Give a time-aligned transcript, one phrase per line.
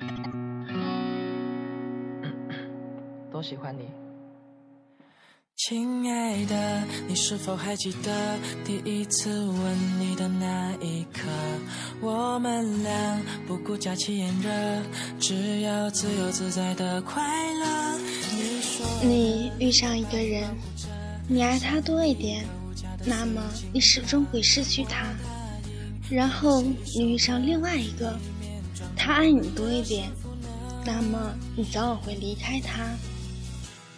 [3.30, 3.82] 多喜欢你。
[5.56, 11.20] 亲爱的，你是否还记得第一次吻你的那一刻？
[12.00, 14.50] 我们俩不顾假期炎热，
[15.18, 17.22] 只要自由自在的快
[17.54, 17.96] 乐。
[18.36, 20.50] 你说你遇上一个人，
[21.28, 22.44] 你爱他多一点，
[23.06, 23.40] 那么
[23.72, 25.06] 你始终会失去他；
[26.10, 28.18] 然后你遇上另外一个，
[28.96, 30.10] 他爱你多一点，
[30.84, 32.84] 那么你早晚会离开他。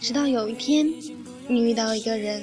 [0.00, 0.86] 直到有一天。
[1.48, 2.42] 你遇到一个人，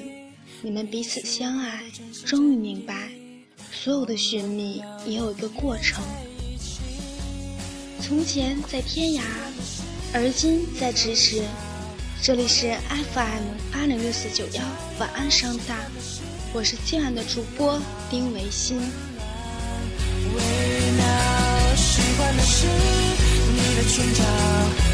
[0.62, 1.84] 你们彼此相爱，
[2.26, 3.10] 终于明白，
[3.70, 6.02] 所有的寻觅也有一个过程。
[8.00, 9.22] 从前在天涯，
[10.14, 11.42] 而今在咫尺。
[12.22, 12.74] 这里是
[13.14, 14.64] FM 八零六四九幺，
[15.00, 15.78] 晚安商大，
[16.54, 17.78] 我是今晚的主播
[18.10, 18.80] 丁维新。
[22.44, 24.24] 是你的裙角，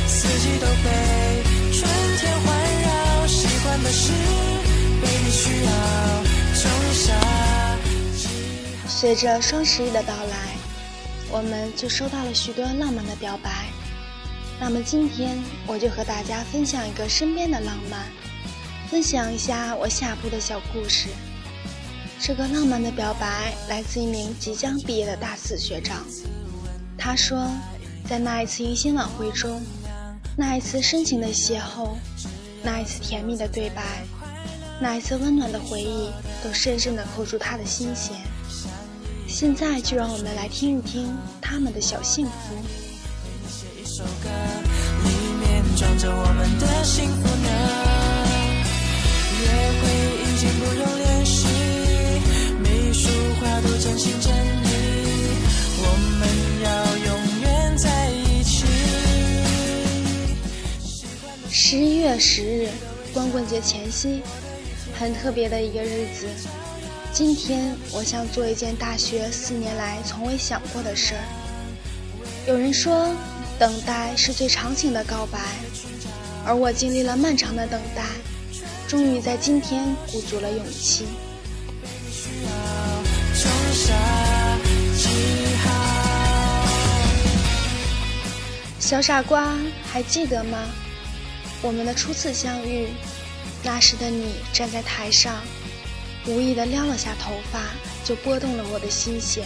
[0.07, 2.48] 四季都被春天环
[2.82, 2.90] 绕。
[8.87, 10.57] 随着双十一的到来，
[11.32, 13.68] 我们就收到了许多浪漫的表白。
[14.59, 18.05] 那么今天我就和大家分享一个身边的浪漫，
[18.90, 21.07] 分享一下我下铺的小故事。
[22.20, 26.05] 这个浪漫的表白来自一名即将毕业的大四学长。
[27.00, 27.50] 他说，
[28.08, 29.62] 在那一次迎新晚会中，
[30.36, 31.96] 那一次深情的邂逅。
[32.62, 33.82] 那一次甜蜜的对白，
[34.82, 36.10] 那一次温暖的回忆，
[36.44, 38.18] 都深深地扣住他的心弦。
[39.27, 41.08] 现在就让我们来听一听
[41.42, 42.32] 他们的小幸福。
[49.42, 49.48] 约
[49.80, 49.84] 会
[50.22, 50.99] 已经不用
[62.20, 62.70] 十日，
[63.13, 64.22] 光棍节前夕，
[65.00, 66.28] 很特别的一个日子。
[67.13, 71.22] 今天，我想做一件大学四年来从未想过的事儿。
[72.46, 73.16] 有人说，
[73.58, 75.40] 等待是最长情的告白，
[76.46, 78.03] 而我经历了漫长的等待，
[78.88, 81.06] 终于在今天鼓足了勇气。
[88.79, 89.56] 小傻瓜，
[89.91, 90.58] 还记得吗？
[91.62, 92.88] 我们的初次相遇，
[93.64, 95.42] 那时的你站在台上，
[96.25, 97.59] 无意的撩了下头发，
[98.06, 99.46] 就拨动了我的心弦。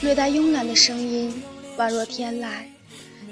[0.00, 1.42] 略带慵懒的声音，
[1.76, 2.48] 宛若天籁，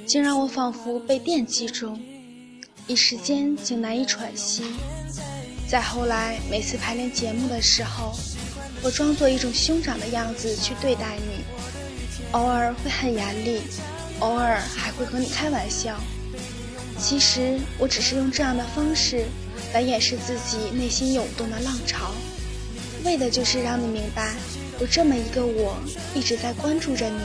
[0.06, 1.99] 竟让我仿佛被电击中，
[2.87, 4.65] 一时间竟难以喘息。
[5.66, 8.15] 再后来，每次排练节目的时候，
[8.83, 11.43] 我装作一种兄长的样子去对待你，
[12.33, 13.62] 偶尔会很严厉，
[14.19, 15.99] 偶尔还会和你开玩笑。
[17.03, 19.25] 其实我只是用这样的方式
[19.75, 22.13] 来掩饰自己内心涌动的浪潮，
[23.05, 24.33] 为的就是让你明白，
[24.81, 25.77] 有这么一个我
[26.15, 27.21] 一直在关注着你。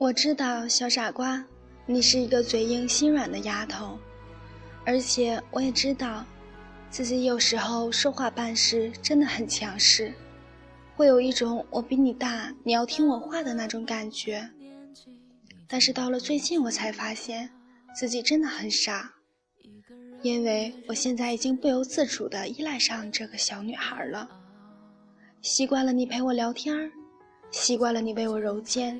[0.00, 1.44] 我知道，小傻瓜，
[1.84, 3.98] 你是一个嘴硬心软的丫头，
[4.82, 6.24] 而且我也知道，
[6.88, 10.10] 自己有时候说话办事真的很强势，
[10.96, 14.48] 会有一种我比你大，你要听我话的那种感觉。
[15.68, 17.50] 但是到了最近，我才发现
[17.94, 19.12] 自己真的很傻，
[20.22, 24.26] 因为我现在已经不由自主地依赖上这个小女孩了，
[25.42, 26.90] 习惯了你陪我聊天
[27.50, 28.98] 习惯了你为我揉肩。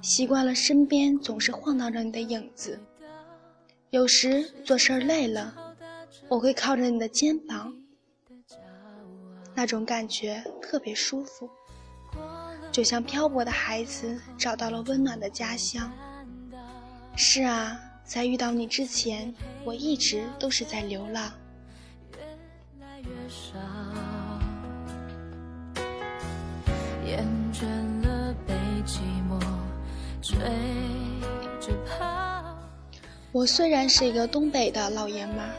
[0.00, 2.78] 习惯了身边总是晃荡着你的影子，
[3.90, 5.74] 有时做事儿累了，
[6.28, 7.74] 我会靠着你的肩膀，
[9.54, 11.48] 那种感觉特别舒服，
[12.70, 15.90] 就像漂泊的孩子找到了温暖的家乡。
[17.16, 19.34] 是啊，在遇到你之前，
[19.64, 21.32] 我一直都是在流浪。
[33.32, 35.50] 我虽然是一个东北的老爷们儿，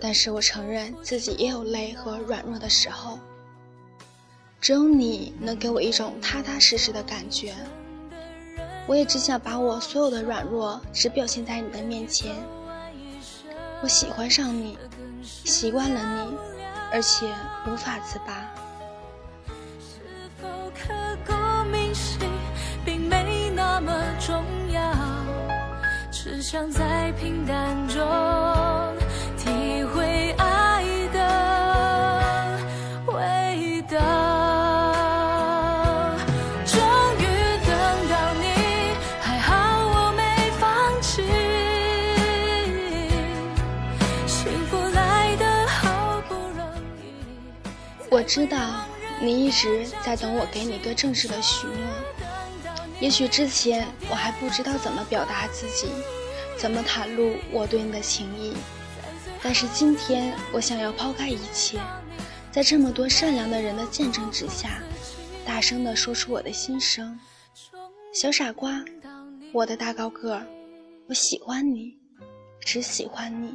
[0.00, 3.18] 但是我承认自己也有累和软弱的时候。
[4.60, 7.54] 只有你能给我一种踏踏实实的感觉。
[8.88, 12.34] 我也只想把我所有的软弱只表现在你的面前。
[13.82, 14.76] 我喜欢上你，
[15.22, 16.36] 习惯了你，
[16.90, 17.26] 而且
[17.70, 18.50] 无法自拔。
[22.18, 22.25] 只
[26.48, 27.98] 想在平淡中
[29.36, 32.60] 体会爱的
[33.08, 33.98] 味道。
[36.64, 36.78] 终
[37.18, 37.24] 于
[37.66, 37.74] 等
[38.08, 38.46] 到你，
[39.20, 39.50] 还好
[39.88, 40.22] 我没
[40.60, 41.24] 放弃。
[44.28, 46.64] 幸福来的好不容
[47.02, 47.10] 易。
[48.08, 48.56] 我知道
[49.20, 51.74] 你一直在等我给你个正式的许诺。
[53.00, 55.88] 也许之前我还不知道怎么表达自己。
[56.58, 58.54] 怎么袒露我对你的情意？
[59.42, 61.78] 但是今天，我想要抛开一切，
[62.50, 64.80] 在这么多善良的人的见证之下，
[65.44, 67.18] 大声地说出我的心声。
[68.12, 68.82] 小傻瓜，
[69.52, 70.40] 我的大高个，
[71.06, 71.94] 我喜欢你，
[72.60, 73.54] 只喜欢你。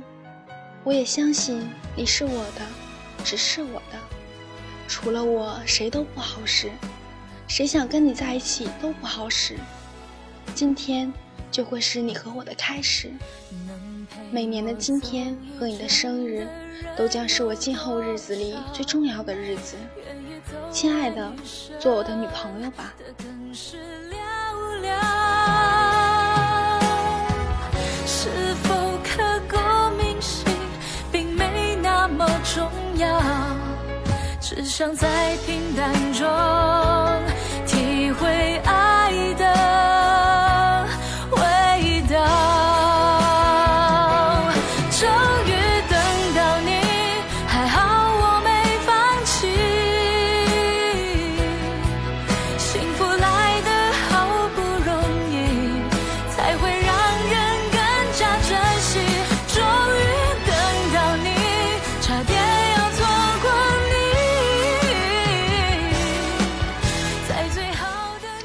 [0.83, 2.62] 我也相信你是我的，
[3.25, 3.98] 只是我的。
[4.88, 6.69] 除了我，谁都不好使，
[7.48, 9.57] 谁想跟你在一起都不好使。
[10.53, 11.12] 今天。
[11.49, 13.11] 就会是你和我的开始。
[14.29, 16.47] 每年的今天和你的生日，
[16.95, 19.75] 都将是我今后日子里最重要的日子。
[20.71, 21.31] 亲爱的，
[21.79, 22.93] 做我的女朋友吧。
[28.05, 28.29] 是
[28.63, 28.73] 否
[29.03, 29.57] 刻骨
[29.97, 30.45] 铭心，
[31.11, 33.21] 并没那么重要，
[34.41, 36.27] 只想在平淡中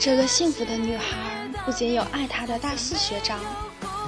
[0.06, 3.40] 这个幸福的女孩不仅有爱她的大四学长，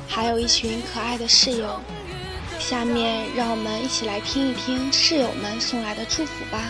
[0.07, 1.81] 还有一群可爱的室友。
[2.61, 6.63] 下面让我们一起来听一听室友们送来的祝福吧。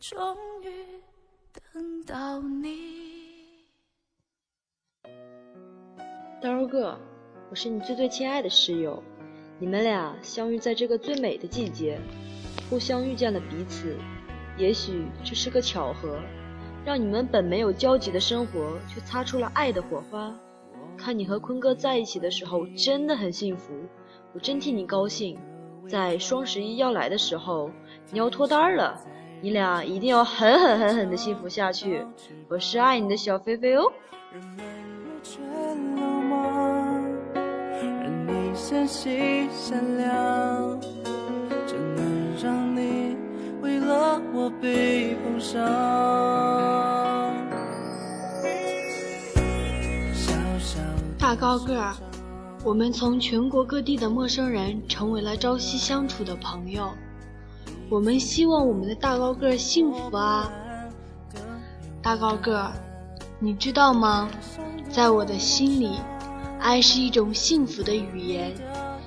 [0.00, 0.18] 终
[0.62, 0.70] 于
[1.72, 2.72] 等到你。
[6.40, 6.98] 刀哥，
[7.50, 9.02] 我是你最最亲爱的室友，
[9.58, 12.00] 你们俩相遇在这个最美的季节，
[12.70, 13.94] 互相遇见了彼此。
[14.56, 16.18] 也许这是个巧合，
[16.82, 20.34] 让你们本没有交集的生活却擦出了爱的火花。
[20.96, 23.74] 看你和坤哥在一起的时候，真的很幸福，
[24.32, 25.38] 我真替你高兴。
[25.86, 27.70] 在双十一要来的时候，
[28.10, 28.98] 你要脱单了。
[29.42, 32.04] 你俩一定要狠狠狠狠的幸福下去，
[32.48, 33.90] 我是爱你的小菲菲哦。
[51.18, 51.94] 大高个儿，
[52.62, 56.90] 我们从全国各地的陌生人成为了朝夕相处的朋友。
[57.90, 60.48] 我们希望我们的大高个幸福啊！
[62.00, 62.70] 大高个，
[63.40, 64.30] 你知道吗？
[64.92, 65.98] 在我的心里，
[66.60, 68.54] 爱是一种幸福的语言，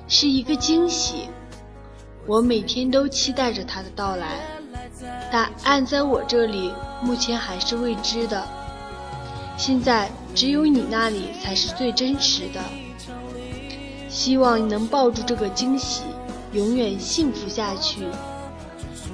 [0.09, 1.29] 是一个惊喜。
[2.27, 4.41] 我每天都期待着它的到来，
[5.31, 8.43] 但爱在我这里目前还是未知的。
[9.55, 12.59] 现在只有你那里才是最真实的。
[14.09, 16.03] 希望你能抱住这个惊喜，
[16.51, 18.05] 永远幸福下去。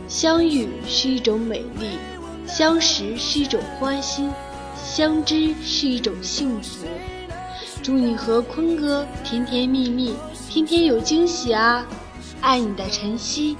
[0.10, 2.00] 相遇是一种美丽，
[2.48, 4.32] 相识是一种欢心，
[4.76, 6.88] 相知是一种幸福。
[7.84, 10.16] 祝你和坤哥甜甜蜜蜜，
[10.50, 11.86] 天天有惊喜啊！
[12.42, 13.56] 爱你的晨曦。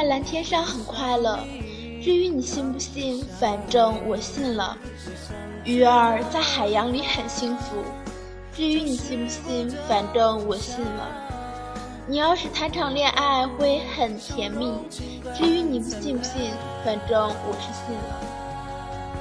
[0.00, 1.38] 在蓝天上很快乐，
[2.02, 4.74] 至于你信不信，反正我信了。
[5.62, 7.76] 鱼儿在海洋里很幸福，
[8.50, 11.06] 至于你信不信，反正我信了。
[12.06, 14.72] 你要是谈场恋爱会很甜蜜，
[15.36, 16.50] 至于你不信不信，
[16.82, 18.20] 反正我是信了。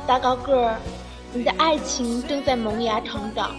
[0.07, 0.77] 大高个儿，
[1.33, 3.53] 你的爱情正在萌芽成长，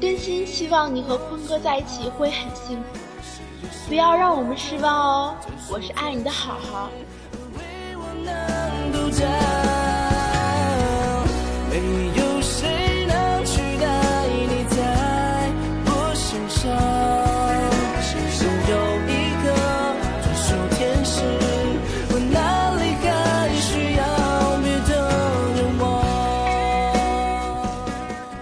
[0.00, 2.98] 真心希望你和坤哥在一起会很幸福。
[3.88, 5.36] 不要让我们失望哦，
[5.68, 6.88] 我是爱你的好好。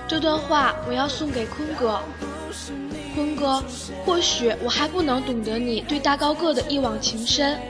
[0.06, 1.98] 这段话我要送给坤哥。
[3.20, 3.62] 坤哥，
[4.06, 7.60] 或许我还不能懂得你对大高个的一往情深，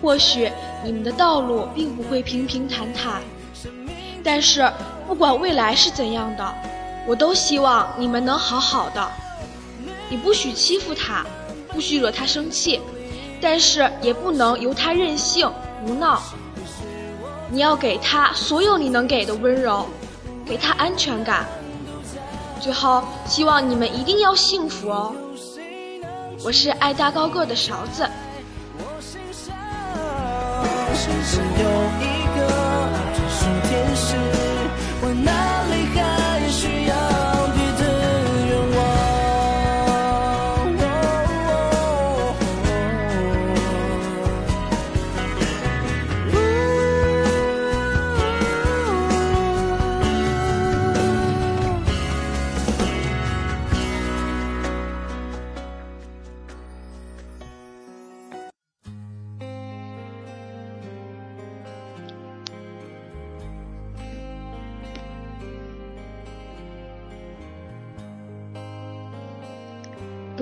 [0.00, 0.48] 或许
[0.84, 3.20] 你们的道路并不会平平坦坦，
[4.22, 4.70] 但是
[5.08, 6.54] 不管未来是怎样的，
[7.04, 9.10] 我都希望你们能好好的。
[10.08, 11.26] 你不许欺负他，
[11.72, 12.80] 不许惹他生气，
[13.40, 15.50] 但是也不能由他任性
[15.84, 16.22] 胡闹。
[17.50, 19.88] 你要给他所有你能给的温柔，
[20.46, 21.44] 给他安全感。
[22.60, 25.14] 最后，希望你们一定要幸福哦！
[26.44, 28.06] 我是爱大高个的勺子。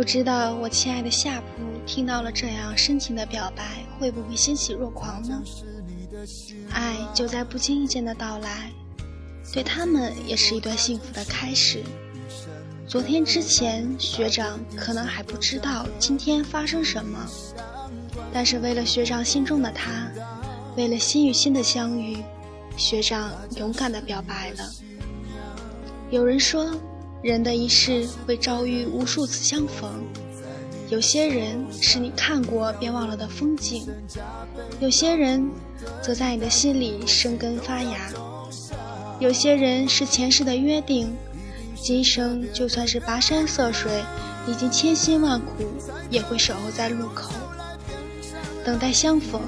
[0.08, 3.62] 知道我亲爱的夏普听到了这样深情的表白，
[3.98, 5.42] 会不会欣喜若狂呢？
[6.70, 8.72] 爱就在不经意间的到来，
[9.52, 11.84] 对他们也是一段幸福的开始。
[12.86, 17.28] 昨天之前，学长可能还不知道今天发生什么，
[18.32, 20.10] 但是为了学长心中的他，
[20.74, 22.16] 为了心与心的相遇，
[22.78, 24.70] 学长勇敢的表白了。
[26.08, 26.74] 有人说。
[27.20, 30.04] 人的一世会遭遇无数次相逢，
[30.88, 33.86] 有些人是你看过便忘了的风景，
[34.78, 35.50] 有些人
[36.00, 38.08] 则在你的心里生根发芽，
[39.18, 41.12] 有些人是前世的约定，
[41.74, 43.90] 今生就算是跋山涉水，
[44.46, 45.64] 历经千辛万苦，
[46.10, 47.32] 也会守候在路口，
[48.64, 49.40] 等待相逢。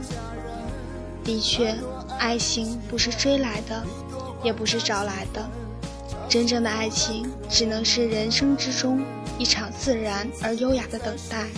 [1.22, 1.76] 的确，
[2.18, 3.80] 爱情不是追来的，
[4.42, 5.48] 也不是找来的。
[6.30, 9.02] 真正的爱情，只能是人生之中
[9.36, 11.48] 一场自然而优雅的等待，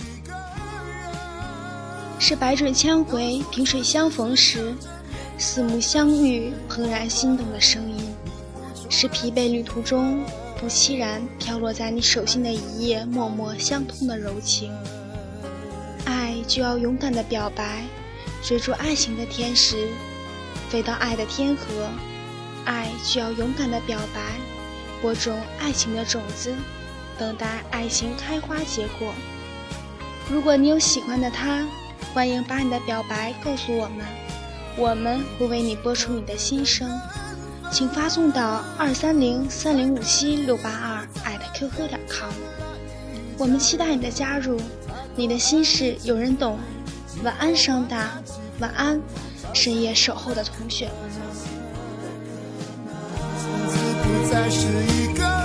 [2.17, 4.73] 是百转千回、萍水相逢时，
[5.37, 8.15] 四目相遇、怦然心动的声音，
[8.89, 10.25] 是疲惫旅途中
[10.59, 14.73] 不期然飘落在你手心的一叶脉脉相通的柔情。
[16.05, 17.83] 爱就要勇敢的表白，
[18.41, 19.87] 追逐爱情的天使，
[20.67, 21.63] 飞到爱的天河。
[22.65, 24.21] 爱就要勇敢的表白。
[25.03, 26.55] 播种爱情的种子，
[27.19, 29.13] 等待爱情开花结果。
[30.29, 31.67] 如果你有喜欢的他，
[32.13, 34.05] 欢迎把你的表白告诉我们，
[34.77, 36.89] 我们会为你播出你的心声，
[37.69, 42.31] 请发送到二三零三零五七六八二艾特 QQ 点 com。
[43.37, 44.57] 我们期待你的加入，
[45.17, 46.57] 你的心事有人懂。
[47.25, 48.21] 晚安，声大，
[48.59, 49.01] 晚安，
[49.53, 50.89] 深夜守候的同学。
[54.33, 55.42] 再是一个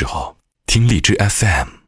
[0.00, 1.79] 时候，听荔枝 FM。